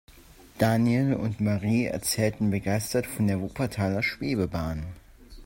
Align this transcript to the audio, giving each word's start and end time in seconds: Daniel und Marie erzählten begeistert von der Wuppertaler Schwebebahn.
Daniel 0.57 1.13
und 1.13 1.41
Marie 1.41 1.85
erzählten 1.85 2.49
begeistert 2.49 3.05
von 3.05 3.27
der 3.27 3.39
Wuppertaler 3.39 4.01
Schwebebahn. 4.01 4.81